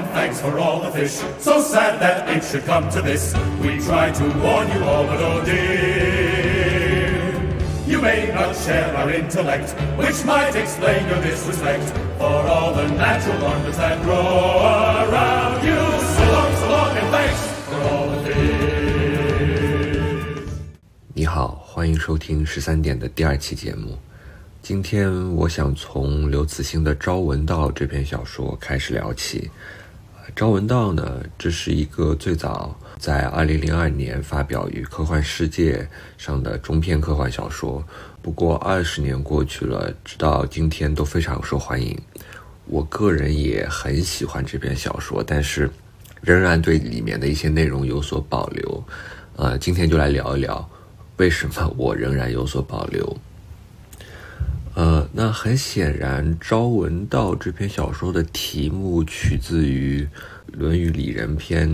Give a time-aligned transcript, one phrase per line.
[0.00, 1.20] and thanks for all the fish.
[1.38, 3.34] So sad that it should come to this.
[3.60, 7.34] We try to warn you all, but oh dear.
[7.86, 11.84] You may not share our intellect, which might explain your disrespect
[12.18, 15.76] for all the natural wonders that grow around you.
[15.76, 18.46] So long, so long, and thanks for all the fish.
[21.14, 23.96] 你好，欢迎收听十三点的第二期节目。
[24.60, 29.48] 今天我想从刘慈欣的《朝闻道》这篇小说开始聊起。
[30.33, 35.77] 《朝闻道》呢，这是一个最早在2002年发表于《科幻世界》
[36.17, 37.83] 上的中篇科幻小说。
[38.21, 41.99] 不过二十年过去了，直到今天都非常受欢迎。
[42.65, 45.69] 我个人也很喜欢这篇小说，但是
[46.21, 48.83] 仍然对里面的一些内容有所保留。
[49.35, 50.67] 呃，今天就来聊一聊
[51.17, 53.17] 为什么我仍然有所保留。
[54.73, 60.01] 呃，那很显然，《朝闻道》这篇小说的题目取自于
[60.57, 61.69] 《论语里仁篇》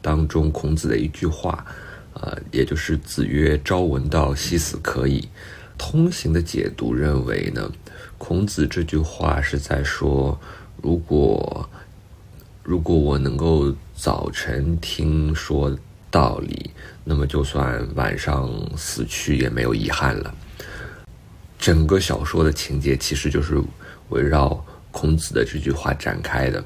[0.00, 1.66] 当中孔子的一句话，
[2.14, 5.28] 呃，也就是“子曰：朝闻道，夕死可矣。”
[5.76, 7.70] 通行的解读认为呢，
[8.16, 10.40] 孔子这句话是在说，
[10.82, 11.68] 如果
[12.62, 15.76] 如果我能够早晨听说
[16.10, 16.70] 道理，
[17.04, 20.34] 那么就算晚上死去也没有遗憾了。
[21.60, 23.60] 整个小说的情节其实就是
[24.08, 26.64] 围绕孔子的这句话展开的。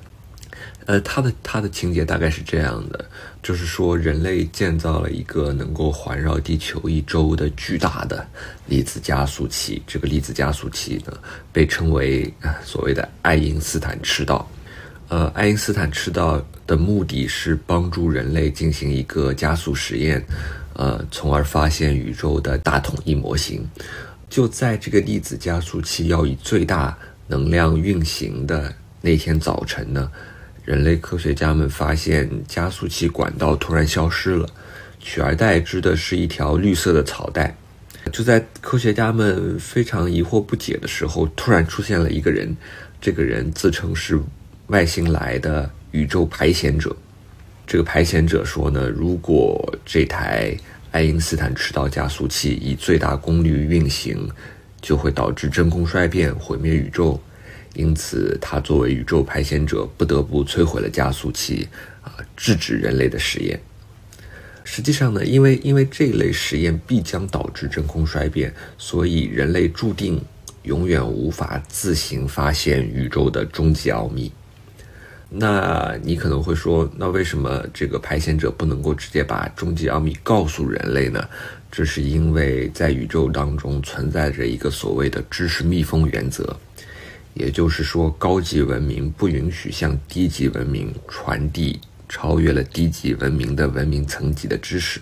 [0.87, 3.05] 呃，他的他的情节大概是这样的，
[3.43, 8.27] 就是说人类建造了一个能够环绕地球一周的巨大的
[8.67, 9.83] 粒子加速器。
[9.87, 11.13] 这个粒子加速器呢，
[11.53, 14.47] 被称为所谓的爱因斯坦赤道。
[15.09, 20.23] 呃，爱因斯坦赤道的目的是帮助人类进行一个加速实验，
[20.75, 23.67] 呃，从而发现宇宙的大统一模型。
[24.35, 30.11] 就在这个粒子加速器要以最大能量运行的那天早晨呢，
[30.65, 34.49] 人类科学家们发现加速器管道突然消失了，
[34.99, 37.57] 取而代之的是一条绿色的草带。
[38.11, 42.57] 就在科学家们非常疑惑不解的时候，突然出现了一个人，
[43.01, 44.19] 这个人自称是
[44.67, 46.97] 外星来的宇宙排险者。
[47.69, 50.57] 这个排险者说呢，如果这台
[50.95, 54.31] 爱因斯坦赤道加速器以最大功率运行，
[54.81, 57.21] 就会导致真空衰变，毁灭宇宙。
[57.75, 61.67] 因此，他作为宇宙排险者，不得不摧毁了加速器，
[62.03, 63.61] 啊，制止人类的实验。
[64.63, 70.23] 实际上呢，因为因为这类实验必将导致真空衰变，所以人类注定
[70.63, 74.31] 永远无法自行发现宇宙的终极奥秘。
[75.31, 81.29] 那你可能会说，那为什么这个排险者不能够直接把终极奥秘告诉人类呢？
[81.71, 86.57] 这是因为在宇宙当中存在着一个所谓的知识密封原则，
[87.35, 95.01] 也就是说，高级文明不允许向低级文明传递超越了低级文明的文明层级的知识。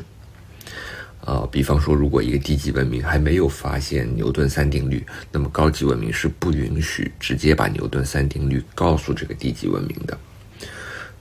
[1.25, 10.19] 啊，比方说，如果一个低级文明还没有发现牛顿三定律，那么高级文明是不允许直接把牛顿三定律告诉这个低级文明的。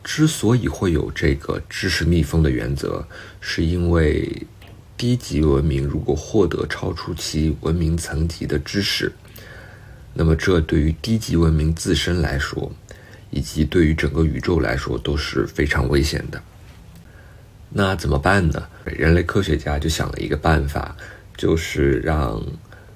[0.03, 3.05] 之所以会有这个知识密封的原则，
[3.39, 4.41] 是因为
[4.97, 9.13] 低级文明如果获得超出其文明层级的知识，
[10.15, 12.71] 那么这对于低级文明自身来说，
[13.29, 16.41] 以及对于整个宇宙来说都是非常危险的。
[17.69, 18.67] 那怎么办呢？
[18.85, 20.95] 人类科学家就想了一个办法，
[21.37, 22.41] 就是让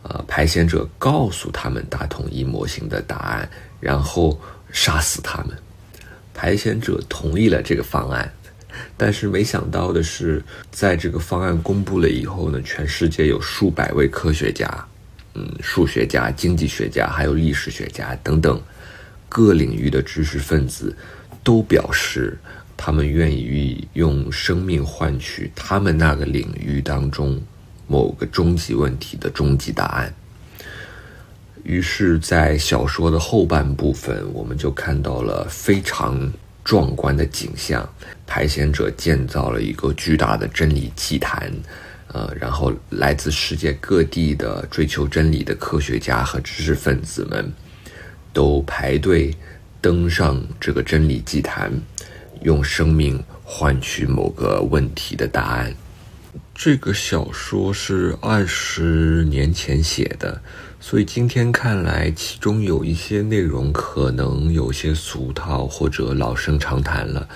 [0.04, 4.40] 呃排险者告诉他们大统一模型的答案，然后
[4.72, 5.56] 杀死他们。
[6.34, 8.30] 排险者同意了这个方案，
[8.98, 14.68] 但是没想到的是，在这个方案公布了以后呢，全世界有数百位科学家，
[15.34, 18.62] 嗯，数学家、经济学家，还有历史学家等等
[19.30, 20.96] 各领域的知识分子，
[21.44, 22.38] 都表示。
[22.78, 27.42] 他们愿意用生命换取他们那个领域当中
[27.88, 30.14] 某个终极问题的终极答案。
[31.64, 36.32] 于是，在小说的后半部分，我们就看到了非常
[36.64, 37.88] 壮观的景象：
[38.28, 41.52] 排险者建造了一个巨大的真理祭坛，
[42.10, 47.52] 呃，然后来自世界各地的追求真理的科学家和知识分子们
[48.32, 49.36] 都排队
[49.82, 51.72] 登上这个真理祭坛。
[52.46, 55.74] 用生命换取某个问题的答案。
[56.54, 60.40] 这个小说是二十年前写的，
[60.80, 67.28] 所以今天看来，其中有一些内容可能有些俗套或者老生常谈了。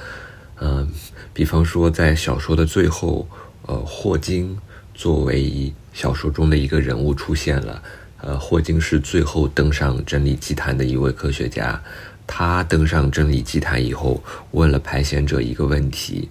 [0.62, 0.88] 嗯，
[1.34, 3.28] 比方说，在小说的最后，
[3.64, 4.56] 呃，霍金
[4.94, 7.82] 作为小说中的一个人物出现了。
[8.22, 11.82] 呃，霍金是最后登上真理祭坛的一位科学家。
[12.32, 16.30] 他登上真理祭坛以后，问了排险者一个问题：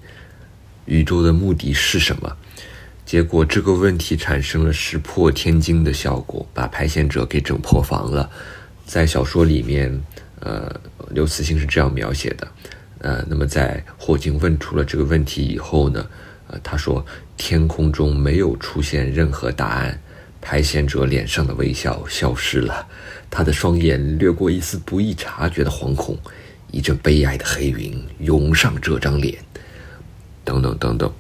[0.85, 2.37] 宇宙的目的是什么？
[3.05, 8.31] 结果这个问题产生了石破天惊的效果，把排险者给整破防了。
[8.87, 10.01] 在小说里面，
[10.39, 10.73] 呃，
[11.11, 12.49] 刘慈欣是这样描写的：
[13.01, 16.07] 呃，那么在霍金问出了这个问题以后呢，
[16.47, 17.05] 呃，他说
[17.37, 20.01] 天空中没有出现任何答案，
[20.41, 22.87] 排险者脸上的微笑消失了，
[23.31, 26.19] 他的双眼掠过一丝不易察觉的惶恐，
[26.71, 29.39] 一阵悲哀的黑云涌上这张脸，
[30.45, 31.13] 等等等等。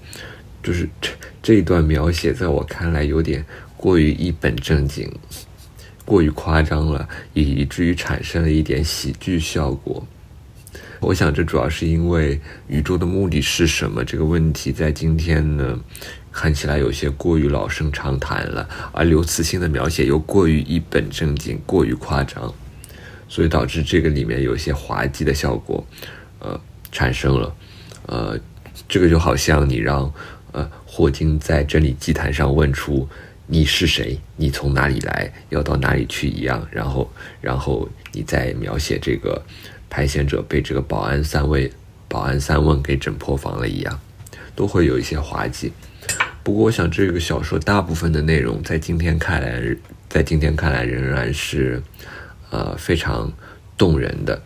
[0.63, 1.11] 就是这
[1.43, 3.45] 这一段描写，在我看来有点
[3.77, 5.11] 过于一本正经，
[6.05, 10.07] 过于夸张了，以至于产生了一点喜剧效果。
[11.01, 15.79] 我想，这主要是因为宇宙的目的是什么这个问题，在今天呢，
[16.40, 22.55] 看起来有些过于老生常谈了，而刘慈欣的描写又过于一本正经，过于夸张，
[23.29, 25.85] 所以导致这个里面有些滑稽的效果，
[26.38, 26.61] 呃，
[26.93, 27.56] 产生了，
[28.06, 28.38] 呃，
[28.88, 30.08] 这个就好像你让。
[30.52, 33.06] 呃，霍金在真理祭坛上问出
[33.46, 34.19] “你是谁？
[34.35, 35.31] 你从哪里来？
[35.50, 37.12] 要到哪里去？”一样，然后，
[37.43, 39.44] 然后你再描写这个
[39.90, 41.70] 排险者被这个保安三位
[42.08, 44.00] 保安三问给整破防了一样，
[44.56, 45.70] 都会有一些滑稽。
[46.43, 49.76] 不过，我想这个小说大部分的内容在今天看来，
[50.08, 51.82] 在今天看来仍然是
[52.50, 53.32] 呃非常
[53.76, 54.43] 动人的。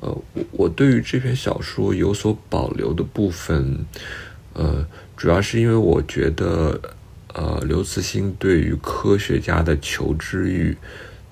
[0.00, 0.22] 呃，
[0.52, 3.84] 我对于这篇小说有所保留的部分，
[4.52, 4.86] 呃。
[5.16, 6.78] 主要是因为我觉得，
[7.34, 10.76] 呃，刘慈欣对于科学家的求知欲，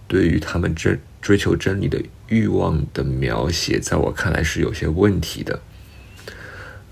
[0.06, 5.60] 对于他们真追求真理的欲望的描写，在我看来是有些问题的。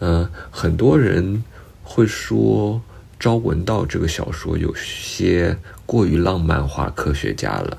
[0.01, 1.45] 嗯，很多人
[1.85, 2.83] 会说
[3.21, 7.77] 《朝闻道》这个小说有些过于浪漫化科学家了，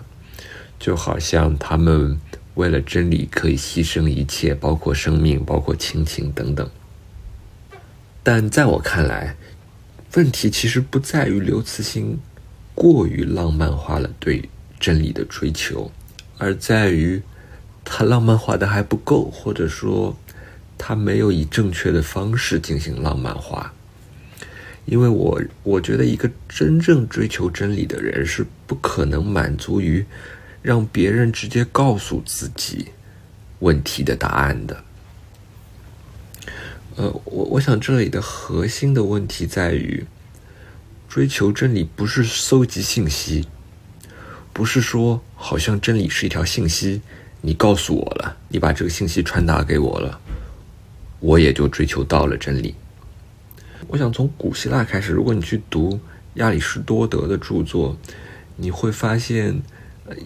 [0.77, 2.21] 就好像他们
[2.53, 6.69] 为了真理可以牺牲一切，包括生命，包括亲情等等。
[8.21, 9.35] 但在我看来，
[10.13, 12.19] 问题其实不在于刘慈欣
[12.75, 14.47] 过于浪漫化了对
[14.79, 15.91] 真理的追求，
[16.38, 17.19] 而在于
[17.83, 20.15] 他浪漫化的还不够，或者说
[20.77, 23.73] 他没有以正确的方式进行浪漫化。
[24.85, 30.05] 因为我我觉得一个真正追求真理的人是不可能满足于
[30.61, 32.87] 让别人直接告诉自己
[33.59, 34.83] 问题的答案的。
[36.97, 40.05] 呃，我我想这里的核心的问题在于，
[41.07, 43.47] 追求真理不是搜集信息，
[44.51, 47.01] 不是说好像真理是一条信息，
[47.39, 50.19] 你告诉我了，你把这个信息传达给我了，
[51.21, 52.75] 我也就追求到了真理。
[53.87, 55.99] 我想从古希腊开始，如果你去读
[56.35, 57.97] 亚里士多德的著作，
[58.55, 59.61] 你会发现，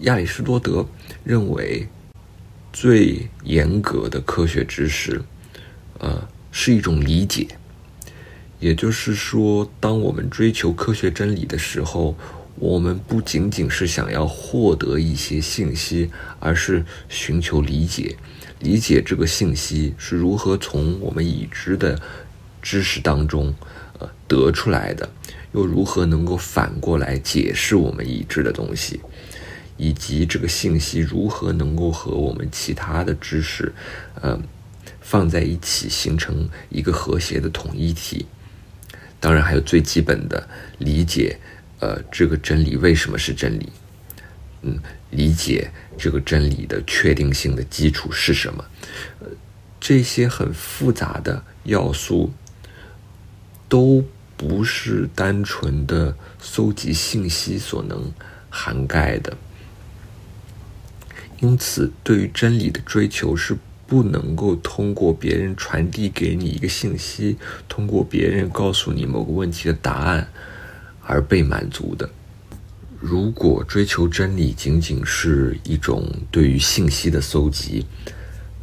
[0.02, 0.86] 亚里士多德
[1.24, 1.88] 认为
[2.72, 5.22] 最严格的科学知识，
[5.98, 6.28] 呃。
[6.58, 7.46] 是一种理解，
[8.60, 12.16] 也就是说，当我们追求科学真理的时候，
[12.54, 16.10] 我们不仅仅是想要获得一些信息，
[16.40, 18.16] 而是寻求理解，
[18.60, 22.00] 理解这个信息是如何从我们已知的
[22.66, 23.54] 知识当中
[24.00, 25.08] 呃得出来的，
[25.52, 29.00] 又如何能够反过来解释我们已知的东西，
[29.76, 33.72] 以及这个信息如何能够和我们其他的知识，
[34.22, 34.42] 嗯。
[35.00, 38.26] 放在一起形成一个和谐的统一体，
[39.20, 41.38] 当然还有最基本的理解，
[41.78, 43.70] 呃，这个真理为什么是真理？
[44.62, 44.80] 嗯，
[45.10, 48.64] 理解这个真理的确定性的基础是什么？
[49.20, 49.28] 呃，
[49.78, 52.32] 这些很复杂的要素
[53.68, 54.04] 都
[54.36, 58.12] 不是单纯的搜集信息所能
[58.50, 59.36] 涵盖的，
[61.40, 63.56] 因此对于真理的追求是。
[63.88, 67.36] 不能够通过别人传递给你一个信息，
[67.68, 70.26] 通过别人告诉你某个问题的答案
[71.04, 72.10] 而被满足的。
[72.98, 77.86] 如果追求真理仅仅是一种对于信息的搜集，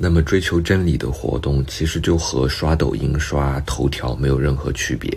[0.04, 5.10] 那么追求真理的活动其实就和刷抖音、刷头条没有任何区别。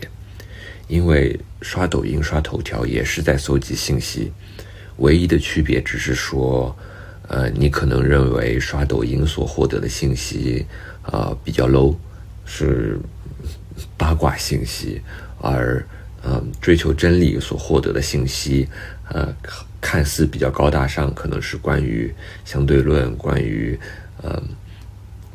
[0.86, 4.30] 因为刷抖音、刷头条也是在搜集信息，
[4.98, 6.74] 唯一的区别只是说。
[7.28, 10.64] 呃，你可能认为刷抖音所获得的信息，
[11.02, 11.96] 呃，比较 low，
[12.44, 13.00] 是
[13.96, 15.02] 八卦信息，
[15.40, 15.84] 而
[16.22, 18.68] 呃，追求真理所获得的信息，
[19.08, 19.34] 呃，
[19.80, 22.14] 看似比较高大上，可能是关于
[22.44, 23.76] 相对论、关于
[24.22, 24.40] 呃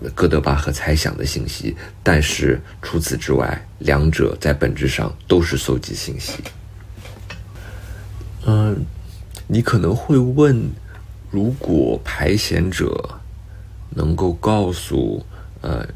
[0.09, 6.43] 哥德巴赫猜想的信息，但是除此之外，两者在本质上都是搜集信息。
[8.45, 8.85] 嗯，
[9.47, 10.71] 你可能会问。
[11.33, 13.21] 如果排险者
[13.91, 15.25] 能够告诉
[15.61, 15.87] 呃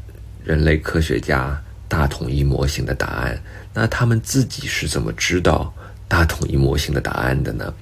[0.42, 3.38] 人类科学家大统一模型的答案，
[3.74, 5.74] 那他们自己是怎么知道
[6.08, 7.74] 大统一模型的答案的呢？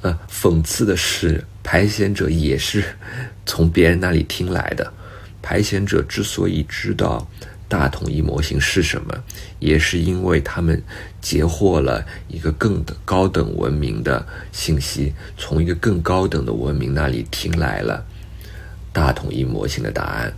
[0.00, 2.82] 呃，讽刺的是，排险者也是
[3.46, 4.92] 从别人那里听来的。
[5.46, 7.24] 排险者之所以知道
[7.68, 9.14] 大统一模型是什么，
[9.60, 10.82] 也是因为他们
[11.20, 18.04] 截获了一个更高等文明的信息，从一个更高等的文明那里听来了
[18.92, 20.32] 大统一模型的答案。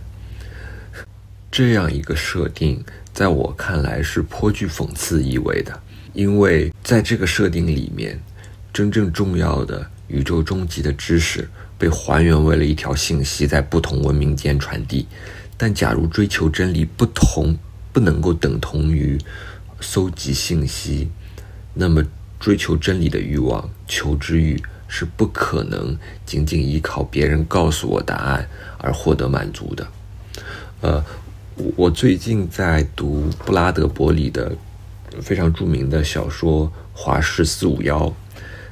[1.49, 5.81] 这样一个设定，在我看来是颇具讽刺意味的，
[6.13, 8.21] 因为在这个设定里面。
[8.71, 15.07] 真正重要的宇宙终极的知识被还原为了一条信息，在不同文明间传递。
[15.57, 17.57] 但假如追求真理不同
[17.91, 19.17] 不能够等同于
[19.79, 21.09] 搜集信息，
[21.73, 22.03] 那么
[22.39, 29.87] 追求真理的欲望、求知欲是不可能仅仅依靠别人告诉我答案而获得满足的。
[30.81, 31.03] 呃，
[31.75, 34.51] 我最近在读布拉德伯里的
[35.21, 38.07] 非常著名的小说《华氏四五幺》。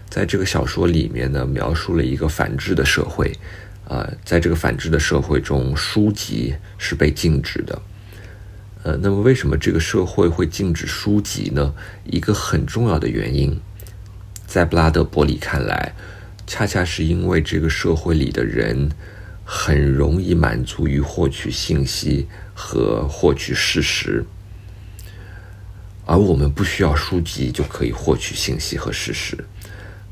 [0.09, 3.31] 在这个小说里面呢，描述了一个反智的社会，
[3.87, 7.81] 啊，在这个反智的社会中，书籍是被禁止的，
[8.83, 11.73] 呃，那么为什么这个社会会禁止书籍呢？
[12.05, 13.59] 一个很重要的原因，
[14.47, 15.93] 在布拉德伯里看来，
[16.47, 18.89] 恰恰是因为这个社会里的人
[19.43, 24.25] 很容易满足于获取信息和获取事实，
[26.05, 29.37] 而我们不需要书籍就可以获取信息和事实。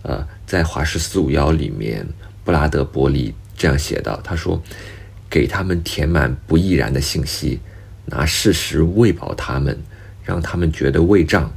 [0.08, 2.08] 呃，在《华氏四五幺》里面，
[2.44, 4.62] 布拉德伯里这样写道：“他说，
[5.28, 7.60] 给他们填满不易然的信息，
[8.06, 9.82] 拿事实喂饱他们，
[10.24, 11.52] 让他们觉得胃胀，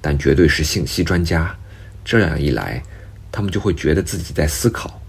[0.00, 1.56] 但绝对是信息专家。
[2.04, 2.82] 这样一来，
[3.30, 5.00] 他们就会觉得自己在思考，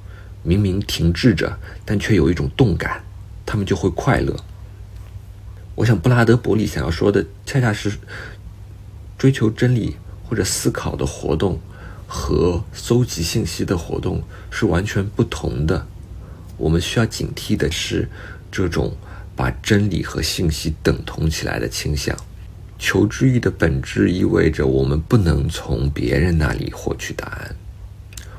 [0.43, 3.03] 明明停滞着，但却有一种动感，
[3.43, 4.35] 他们就会快乐。
[5.73, 7.91] 我想，布拉德伯里想要说的，恰恰是
[9.17, 9.97] 追求真理
[10.29, 11.59] 或者思考的活动。”
[12.13, 15.87] 和搜集信息的活动是完全不同的。
[16.57, 18.07] 我们需要警惕的是，
[18.51, 18.95] 这种
[19.35, 22.15] 把真理和信息等同起来的倾向。
[22.77, 27.55] 求知欲的本质意味着我们不能从别人那里获取答案，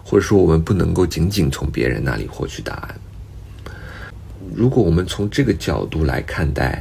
[0.05, 2.95] 或者说我们不能够仅仅从别人那里获取答案。
[4.55, 6.81] 如果我们从这个角度来看待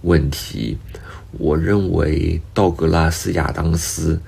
[0.00, 0.78] 问题，
[1.32, 4.18] 我认为道格拉斯·亚当斯。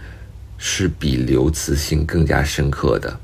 [0.62, 3.19] 是比刘慈欣更加深刻的，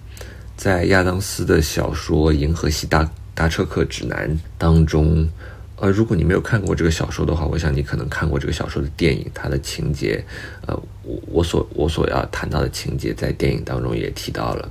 [0.57, 4.27] 在亚当斯的小说《银河系大大车客指南》
[4.57, 5.29] 当中，
[5.77, 10.25] 呃，如果你没有看过这个小说的话，我想你可能看过这个小说的电影，它的情节，
[10.67, 14.67] 呃，我我所我所要谈到的情节，在电影当中也提到了。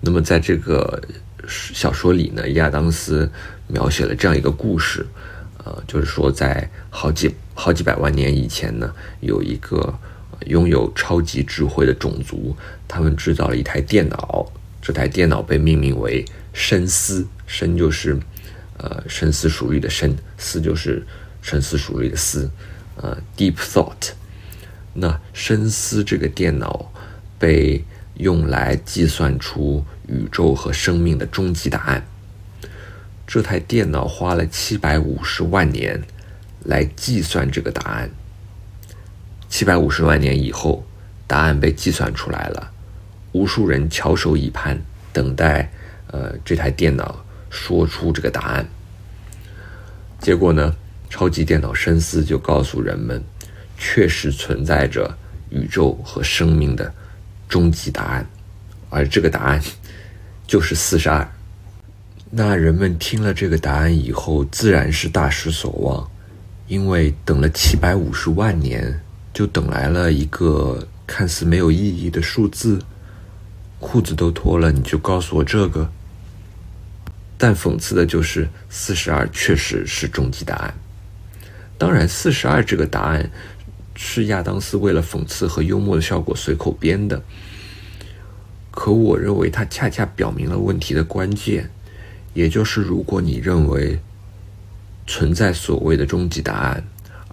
[0.00, 0.98] 那么，在这个
[1.46, 3.30] 小说里呢，亚当斯
[3.68, 5.06] 描写了这样一个故事，
[5.62, 9.94] 呃，就是说，在好几好几百万年以前呢，有一个。
[10.46, 14.52] 拥有超级智慧的种族，他们制造了一台电脑。
[14.80, 18.18] 这台电脑被命名为“深思”，“深”就是
[18.76, 21.06] 呃深思熟虑的“深”，“思”就是
[21.40, 22.50] 深思熟虑的“思”，
[23.00, 24.10] 呃，deep thought。
[24.92, 26.92] 那深思这个电脑
[27.38, 27.82] 被
[28.18, 32.06] 用来计算出宇宙和生命的终极答案。
[33.26, 36.02] 这台电脑花了七百五十万年
[36.64, 38.10] 来计算这个答案。
[39.54, 40.84] 七百五十万年以后，
[41.28, 42.72] 答案被计算出来了。
[43.30, 44.76] 无数人翘首以盼，
[45.12, 45.70] 等待，
[46.08, 48.66] 呃，这台电脑说出这个答案。
[50.18, 50.74] 结果呢，
[51.08, 53.22] 超级电脑深思就告诉人们，
[53.78, 55.16] 确实存在着
[55.50, 56.92] 宇宙和生命的
[57.48, 58.26] 终极答案，
[58.90, 59.62] 而这个答案
[60.48, 61.24] 就是四十二。
[62.28, 66.10] 那人们听了这个答案以后，自然是大失所望，
[66.66, 69.00] 因为等了七百五十万年。
[69.34, 72.80] 就等来了一个看似没有意义的数字，
[73.80, 75.90] 裤子都脱了，你就告诉我这个。
[77.36, 80.74] 但讽刺的就是四十二确实是终极答案。
[81.76, 83.28] 当然，四十二这个答案
[83.96, 87.20] 是亚当斯为了讽刺和幽默的效果随口编的。
[88.70, 91.68] 可我认为它恰恰表明了问题的关键，
[92.32, 93.98] 也就是如果你认为
[95.06, 96.84] 存在所谓的终极答案，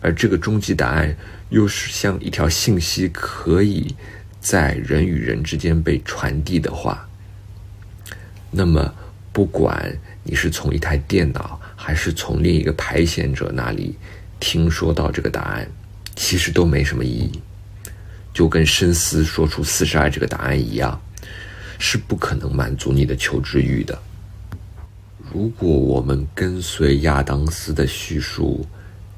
[0.01, 1.15] 而这个终极答案。
[1.51, 3.93] 又是像一条信息，可以
[4.39, 7.05] 在人与人之间被传递的话，
[8.49, 8.95] 那么
[9.33, 9.93] 不管
[10.23, 13.97] 你是从一台电脑，还是从另一个排险者那里
[14.39, 15.69] 听说到这个答案，
[16.15, 17.41] 其实都没什么意义。
[18.33, 20.97] 就跟深思说出四十二这个答案一样，
[21.79, 24.01] 是不可能满足你的求知欲的。
[25.33, 28.65] 如果我们跟随亚当斯的叙述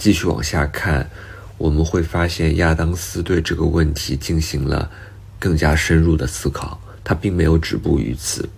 [0.03, 1.10] 继续往下看，
[1.57, 4.91] 我们会发现亚当斯对这个问题进行了
[5.39, 8.50] 更加深入的思考，他并没有止步于此。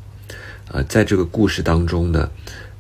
[0.72, 2.32] 呃，在这个故事当中呢，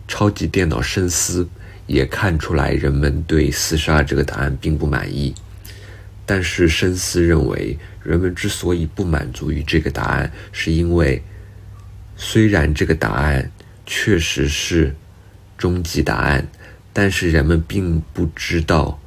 [0.08, 1.48] 超级电脑深思
[1.86, 5.36] 也看出来人们对四十二这个答案并不满意，
[6.26, 11.22] 但是深思认为，人们之所以不满足于这个答案，是因为
[12.18, 13.52] 虽然这个答案。
[13.88, 14.96] 确实是
[15.60, 16.48] 终极答案，
[16.98, 18.98] 但是人们并不知道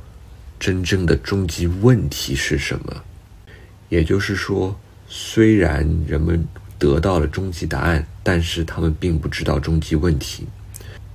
[0.61, 3.03] 真正的终极问题是什么。
[3.89, 4.79] 也就是说，
[5.09, 6.47] 虽然人们
[6.79, 10.47] 得到了终极答案，但是他们并不知道终极问题。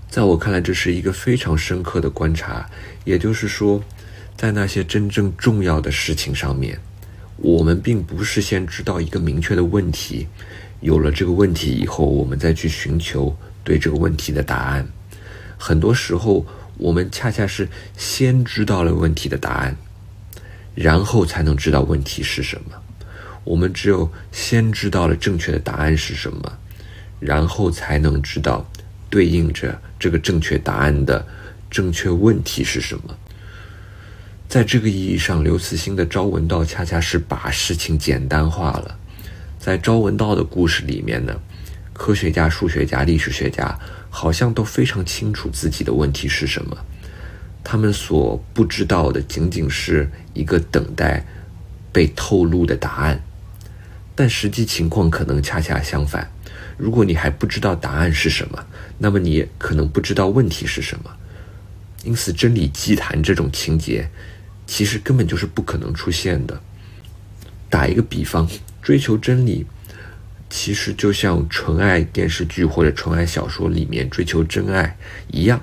[0.09, 2.67] 在我看来，这是一个非常深刻的观察。
[3.05, 3.83] 也就是说，
[4.35, 6.79] 在那些真正重要的事情上面，
[7.37, 10.27] 我们并不是先知道一个明确的问题，
[10.81, 13.37] 有了这个问题以后，我们再去寻求。
[13.63, 14.85] 对这个问题的答案，
[15.57, 16.45] 很多时候
[16.77, 19.75] 我们恰恰是先知道了问题的答案，
[20.75, 22.71] 然后才能知道问题是什么。
[23.43, 26.57] 我们只有先知道了正确的答案是什么，
[27.19, 28.69] 然后才能知道
[29.09, 31.25] 对应着这个正确答案的
[31.69, 33.17] 正确问题是什么。
[34.49, 38.97] 在这个意义上，刘慈欣的《朝闻道》恰恰是把事情简单化了。
[39.59, 41.39] 在《朝闻道》的故事里面呢。
[41.95, 43.79] 科学家、数学家、历史学家
[44.15, 46.77] 好像都非常清楚自己的问题是什么，
[47.63, 51.25] 他们所不知道的仅仅是一个等待
[51.91, 53.23] 被透露的答案。
[54.13, 56.31] 但实际情况可能恰恰相反，
[56.77, 58.63] 如果你还不知道答案是什么，
[58.99, 61.09] 那么你可能不知道问题是什么。
[62.03, 64.07] 因此，真理祭坛这种情节
[64.67, 66.61] 其实根本就是不可能出现的。
[67.67, 68.47] 打一个比方，
[68.83, 69.65] 追求真理。
[70.55, 74.95] 其实就像纯爱电视剧或者纯爱小说里面追求真爱
[75.31, 75.59] 一样，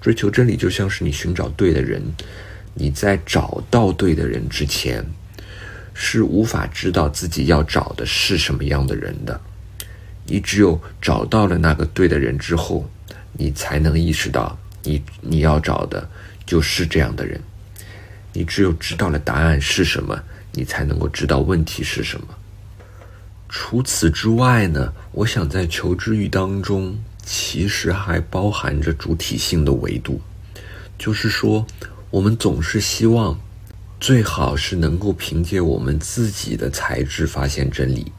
[0.00, 2.02] 追求真理就像是你寻找对的人，
[2.72, 5.04] 你在找到对的人之前，
[5.92, 9.38] 是无法知道自己要找的是什么样的人的。
[10.24, 12.88] 你只有找到了那个对的人之后，
[13.34, 16.08] 你才能意识到你你要找的
[16.46, 17.38] 就是这样的人。
[18.32, 20.18] 你只有知道了答案是什么，
[20.52, 22.26] 你才能够知道问题是什么。
[23.56, 30.20] 除此之外呢，我想在求知欲当中，其实还包含着主体性的维度，
[30.98, 31.64] 就是说，
[32.10, 33.38] 我们总是希望，
[34.00, 38.10] 最好是能够凭借我们自己的才智发现真理，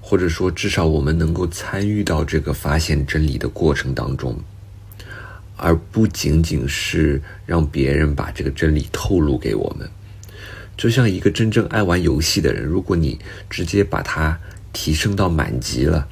[0.00, 4.40] 或者说，至少我们能够参与到这个发现真理的过程当中，
[5.58, 9.86] 而不仅仅是让别人把这个真理透露给我们。
[10.76, 14.38] 就像一个真正爱玩游戏的人，如果你直接把他
[14.72, 16.06] 提升到满级了，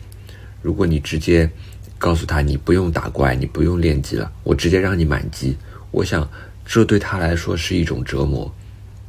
[0.62, 1.50] 如果你直接
[1.98, 5.56] 告诉他你不用打怪，你不用练级了，我直接让你满级，
[5.90, 6.28] 我想
[6.64, 8.52] 这对他来说是一种折磨。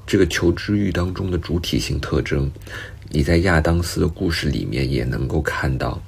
[0.05, 2.51] 这个求知欲当中的主体性特征，
[3.09, 6.01] 你在亚当斯的故事里面也能够看到。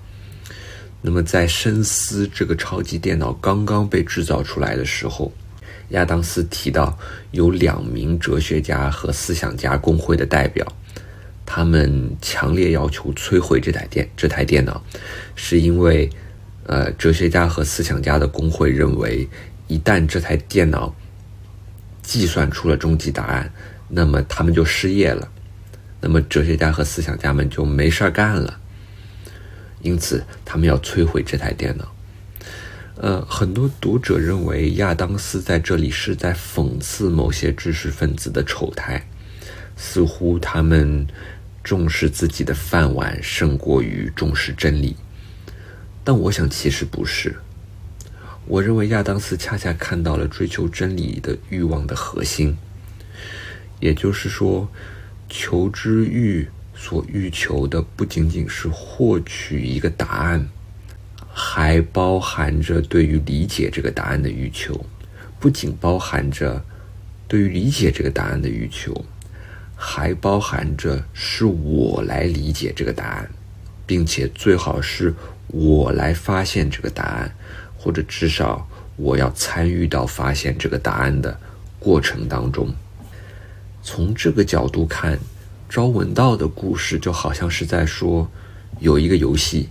[1.01, 5.31] 那么在深思这个超级电脑刚刚被制造出来的时候。
[5.89, 6.97] 亚当斯提到，
[7.31, 10.65] 有两名哲学家和思想家工会的代表，
[11.45, 14.83] 他们强烈要求摧毁这台电这台电脑，
[15.35, 16.09] 是因为，
[16.65, 19.27] 呃，哲学家和思想家的工会认为，
[19.67, 20.93] 一旦这台电脑
[22.01, 23.51] 计算出了终极答案，
[23.87, 25.31] 那么他们就失业了，
[26.01, 28.59] 那么哲学家和思想家们就没事儿干了，
[29.81, 31.94] 因此他们要摧毁这台电脑。
[32.97, 39.05] 呃，很多读者认为亚当斯在这里是在讽刺某些知识分子的丑态，
[39.75, 41.05] 似乎他们
[41.61, 44.95] 重视自己的饭碗胜过于重视真理。
[46.05, 47.35] 但我想其实不是，
[48.45, 52.55] 我认为亚当斯恰恰看到了追求真理的欲望的核心，
[53.81, 54.69] 也就是说，
[55.27, 60.47] 求知欲所欲求的不仅仅是获取一个答案。
[61.37, 64.85] 还包含着对于理解这个答案的欲求，
[65.37, 66.63] 不仅包含着
[67.27, 69.03] 对于理解这个答案的欲求，
[69.75, 73.29] 还包含着是我来理解这个答案，
[73.85, 75.13] 并且最好是
[75.47, 77.35] 我来发现这个答案，
[77.77, 81.37] 或者至少我要参与到发现这个答案的
[81.77, 82.73] 过程当中。
[83.83, 85.19] 从这个角度看，
[85.67, 88.31] 朝闻道的故事就好像是在说，
[88.79, 89.67] 有一个游戏。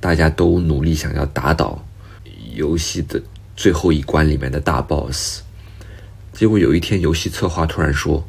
[0.00, 1.84] 大家都努力想要打倒
[2.54, 3.20] 游戏的
[3.56, 5.42] 最后一关里面的大 boss，
[6.32, 8.26] 结果有一天游戏策划突然说：“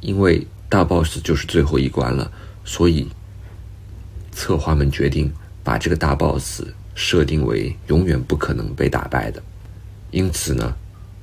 [0.00, 2.30] 因为大 boss 就是最后一关了，
[2.64, 3.08] 所以
[4.32, 5.32] 策划们决定
[5.62, 6.62] 把这个大 boss
[6.94, 9.42] 设定为永远不可能被打败的，
[10.10, 10.74] 因此呢，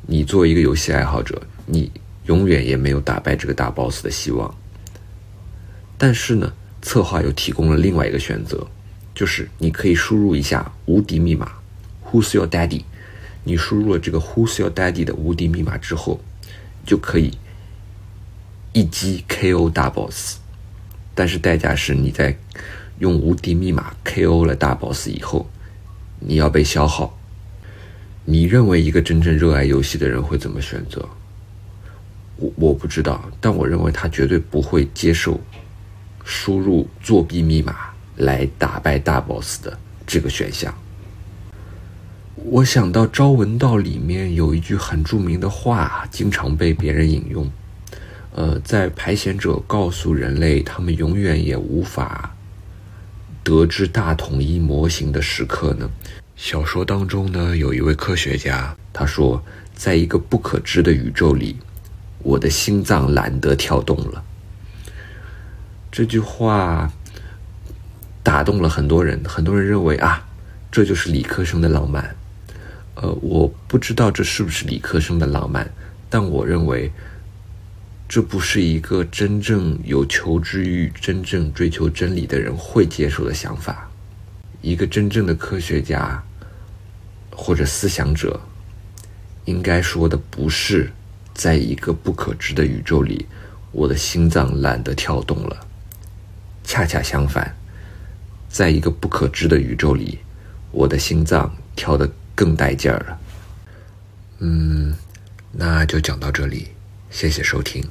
[0.08, 1.92] 你作为一个游戏爱好者，你
[2.26, 4.56] 永远也没有打败这个大 boss 的希望。
[5.98, 8.66] 但是呢，策划又提供了另外一个选择，
[9.16, 11.54] 就是你可以输入一下无敌密码
[12.06, 12.84] ，Who's your daddy？
[13.46, 16.20] 你输入了这个 Who's your daddy 的无敌密码之后，
[16.86, 17.38] 就可以
[18.74, 20.38] 一击 KO 大 boss。
[21.16, 22.38] 但是代价是你在
[23.00, 25.50] 用无敌密码 KO 了大 boss 以后，
[26.20, 27.18] 你要被消耗。
[28.26, 31.08] 你认为一个真正热爱游戏的人会怎么选择？
[32.36, 35.40] 我我不知道，但我认为他绝对不会接受。
[36.28, 40.74] 输入作弊密码来打败大 boss 的这个选项，
[42.36, 47.50] 我想到《朝闻道》里面有一句很著名的话，经常被别人引用。
[48.34, 52.36] 呃，在排险者告诉人类他们永远也无法
[53.44, 55.90] 得知大统一模型的时刻呢，
[56.36, 59.42] 小说当中呢有一位科学家，他说，
[59.74, 61.58] 在一个不可知的宇宙里，
[62.20, 64.24] 我的心脏懒得跳动了。
[65.90, 66.92] 这句话
[68.26, 70.26] 打动了很多人，很多人认为啊，
[70.72, 72.16] 这就是理科生的浪漫。
[72.96, 75.70] 呃，我不知道这是不是理科生的浪漫，
[76.10, 76.92] 但我认为
[78.10, 83.88] 这不是一个真正有求知欲、真正追求真理的人会接受的想法。
[84.62, 86.24] 一个真正的科学家
[87.30, 88.42] 或者思想者，
[89.46, 90.92] 应该说的不是
[91.36, 93.28] 在一个不可知的宇宙里，
[93.72, 95.68] 我的心脏懒得跳动了。
[96.64, 97.56] 恰恰相反，
[98.56, 100.18] 在一个不可知的宇宙里，
[100.72, 103.18] 我的心脏跳得更带劲儿了。
[104.40, 104.96] 嗯，
[105.52, 106.70] 那就讲到这里，
[107.10, 107.84] 谢谢收听。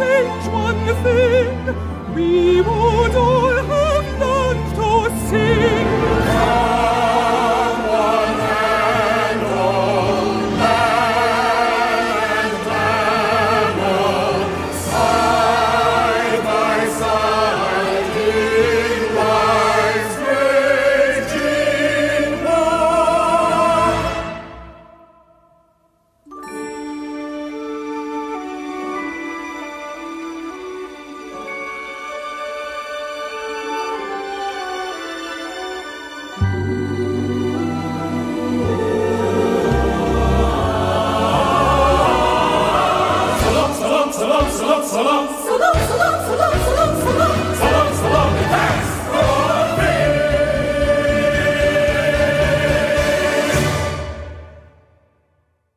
[0.00, 3.49] change one thing, we would all